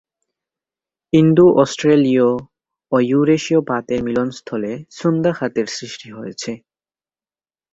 ইন্দো-অস্ট্রেলীয় 1.13 2.29
ও 2.91 2.95
ইউরেশীয় 3.09 3.61
পাতের 3.67 3.99
মিলনস্থলে 4.03 4.71
সুন্দা 4.91 5.31
খাতের 5.33 5.67
সৃষ্টি 5.67 6.07
হয়েছে। 6.11 6.51